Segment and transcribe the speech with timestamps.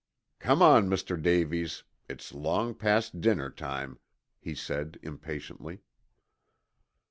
[0.39, 1.15] "Come on, Mr.
[1.21, 1.83] Davies.
[2.09, 3.99] It's long past dinner time,"
[4.39, 5.83] he said impatiently.